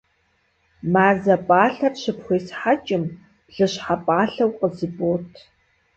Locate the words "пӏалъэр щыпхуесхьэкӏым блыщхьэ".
1.47-3.95